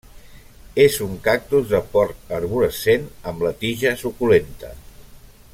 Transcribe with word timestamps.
És 0.85 0.95
un 1.07 1.11
cactus 1.27 1.67
de 1.73 1.83
port 1.93 2.33
arborescent, 2.39 3.07
amb 3.33 3.47
la 3.49 3.55
tija 3.63 3.97
suculenta. 4.07 4.77